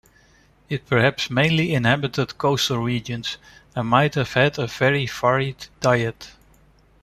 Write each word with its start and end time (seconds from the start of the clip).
It 0.67 0.87
perhaps 0.87 1.29
mainly 1.29 1.75
inhabited 1.75 2.39
coastal 2.39 2.79
regions 2.79 3.37
and 3.75 3.87
might 3.87 4.15
have 4.15 4.33
had 4.33 4.57
a 4.57 4.65
very 4.65 5.05
varied 5.05 5.67
diet. 5.79 6.31